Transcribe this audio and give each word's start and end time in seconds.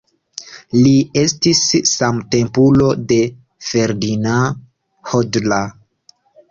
Li 0.77 0.93
estis 1.23 1.61
samtempulo 1.91 2.89
de 3.13 3.21
Ferdinand 3.69 4.69
Hodler. 5.13 5.75